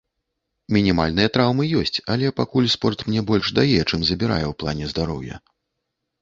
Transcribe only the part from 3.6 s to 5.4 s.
дае, чым забірае ў плане здароўя.